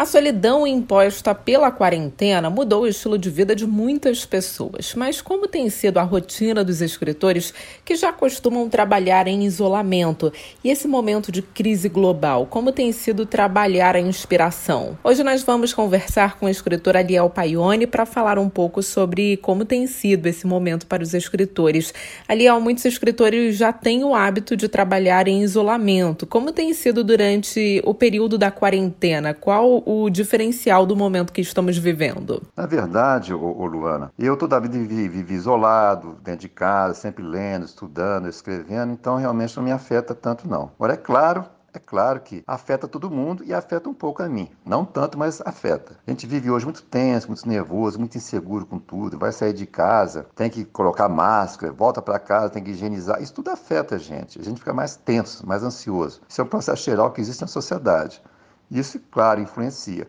[0.00, 4.94] A solidão imposta pela quarentena mudou o estilo de vida de muitas pessoas.
[4.94, 7.52] Mas como tem sido a rotina dos escritores
[7.84, 10.32] que já costumam trabalhar em isolamento?
[10.64, 14.96] E esse momento de crise global, como tem sido trabalhar a inspiração?
[15.04, 19.66] Hoje nós vamos conversar com o escritor Aliel Paione para falar um pouco sobre como
[19.66, 21.92] tem sido esse momento para os escritores.
[22.26, 26.26] Aliel, muitos escritores já têm o hábito de trabalhar em isolamento.
[26.26, 29.34] Como tem sido durante o período da quarentena?
[29.34, 32.40] Qual o diferencial do momento que estamos vivendo?
[32.56, 36.94] Na verdade, ô, ô Luana, eu toda a vida vivi, vivi, isolado, dentro de casa,
[36.94, 40.70] sempre lendo, estudando, escrevendo, então realmente não me afeta tanto não.
[40.76, 44.48] Agora, é claro é claro que afeta todo mundo e afeta um pouco a mim.
[44.64, 45.94] Não tanto, mas afeta.
[46.04, 49.16] A gente vive hoje muito tenso, muito nervoso, muito inseguro com tudo.
[49.16, 53.22] Vai sair de casa, tem que colocar máscara, volta para casa, tem que higienizar.
[53.22, 54.40] Isso tudo afeta a gente.
[54.40, 56.20] A gente fica mais tenso, mais ansioso.
[56.28, 58.20] Isso é um processo geral que existe na sociedade.
[58.70, 60.06] Isso, claro, influencia.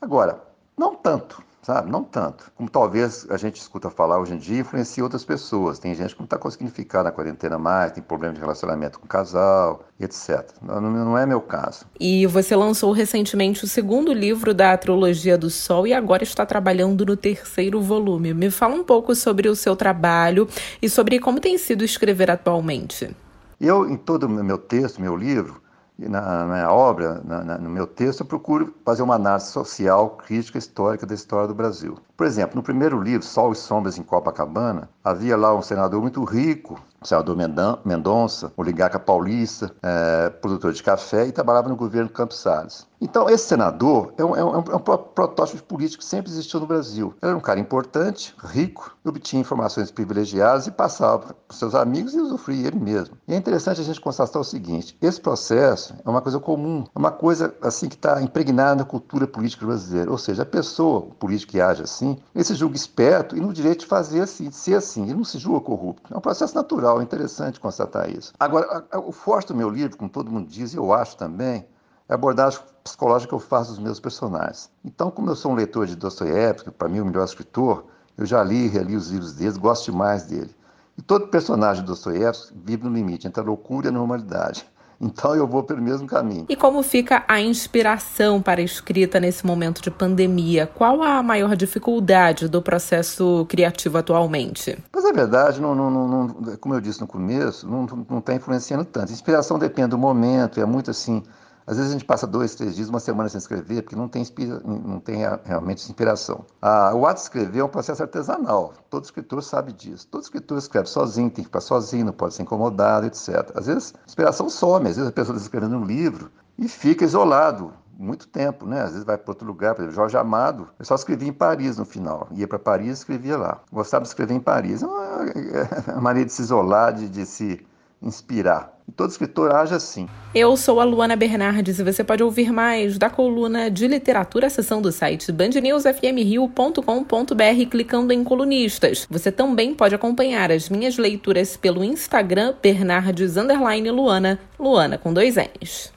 [0.00, 0.42] Agora,
[0.76, 1.90] não tanto, sabe?
[1.90, 2.50] Não tanto.
[2.56, 5.78] Como talvez a gente escuta falar hoje em dia, influencia outras pessoas.
[5.78, 9.04] Tem gente que não está conseguindo ficar na quarentena mais, tem problema de relacionamento com
[9.04, 10.48] o casal, etc.
[10.62, 11.84] Não, não, é meu caso.
[12.00, 17.04] E você lançou recentemente o segundo livro da trilogia do Sol e agora está trabalhando
[17.04, 18.32] no terceiro volume.
[18.32, 20.48] Me fala um pouco sobre o seu trabalho
[20.80, 23.14] e sobre como tem sido escrever atualmente.
[23.60, 25.60] Eu, em todo o meu texto, meu livro,
[25.98, 30.58] na, na obra, na, na, no meu texto, eu procuro fazer uma análise social, crítica,
[30.58, 31.98] histórica da história do Brasil.
[32.16, 36.22] Por exemplo, no primeiro livro, Sol e Sombras em Copacabana, havia lá um senador muito
[36.22, 37.36] rico, o senador
[37.84, 42.86] Mendonça, oligarca paulista, é, produtor de café e trabalhava no governo Campos Salles.
[43.00, 46.66] Então, esse senador é um, é, um, é um, protótipo político que sempre existiu no
[46.66, 47.14] Brasil.
[47.22, 52.20] Ele era um cara importante, rico, obtinha informações privilegiadas e passava para seus amigos e
[52.20, 53.16] usufruía ele mesmo.
[53.26, 56.98] E é interessante a gente constatar o seguinte: esse processo é uma coisa comum, é
[56.98, 60.10] uma coisa assim que está impregnada na cultura política brasileira.
[60.10, 63.52] Ou seja, a pessoa, o político que age assim, ele se julga esperto e no
[63.52, 65.04] direito de fazer assim, de ser assim.
[65.04, 66.12] Ele não se julga corrupto.
[66.12, 68.32] É um processo natural, é interessante constatar isso.
[68.38, 71.66] Agora, o forte do meu livro, como todo mundo diz, eu acho também,
[72.08, 74.70] é a abordagem psicológica que eu faço dos meus personagens.
[74.82, 77.84] Então, como eu sou um leitor de Dostoiévski, para mim o melhor escritor,
[78.16, 80.54] eu já li e reli os livros dele, gosto demais dele.
[80.96, 84.68] E todo personagem de Dostoiévski vive no limite entre a loucura e a normalidade.
[85.18, 86.46] Então eu vou pelo mesmo caminho.
[86.48, 90.66] E como fica a inspiração para a escrita nesse momento de pandemia?
[90.66, 94.76] Qual a maior dificuldade do processo criativo atualmente?
[94.92, 99.10] Mas a verdade, não, não, não, como eu disse no começo, não está influenciando tanto.
[99.10, 101.22] A inspiração depende do momento, é muito assim
[101.68, 104.22] às vezes a gente passa dois, três dias, uma semana sem escrever, porque não tem,
[104.22, 106.46] inspira, não tem realmente inspiração.
[106.62, 108.72] Ah, o ato de escrever é um processo artesanal.
[108.88, 110.06] Todo escritor sabe disso.
[110.10, 113.52] Todo escritor escreve sozinho, tem que ficar sozinho, não pode ser incomodado, etc.
[113.54, 117.04] Às vezes a inspiração some, às vezes a pessoa está escrevendo um livro e fica
[117.04, 118.80] isolado muito tempo, né?
[118.80, 121.76] Às vezes vai para outro lugar, por exemplo, Jorge Amado, eu só escrevia em Paris
[121.76, 122.28] no final.
[122.30, 123.60] Ia para Paris e escrevia lá.
[123.70, 124.82] Gostava de escrever em Paris.
[124.82, 125.26] É uma,
[125.94, 127.66] é maneira de se isolar, de, de se
[128.02, 128.76] inspirar.
[128.88, 130.08] E todo escritor age assim.
[130.34, 134.88] Eu sou a Luana Bernardes e você pode ouvir mais da coluna de literatura acessando
[134.88, 139.06] o site bandnewsfmrio.com.br clicando em colunistas.
[139.10, 145.92] Você também pode acompanhar as minhas leituras pelo Instagram Bernardes Luana, Luana com dois N's.